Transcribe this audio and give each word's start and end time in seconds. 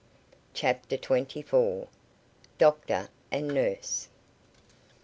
CHAPTER 0.55 0.97
TWENTY 0.97 1.43
FOUR. 1.43 1.87
DOCTOR 2.57 3.09
AND 3.31 3.49
NURSE. 3.49 4.09